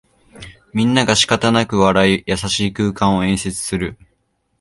[0.73, 3.99] みんながしかたなく笑い、優しい空間を演出する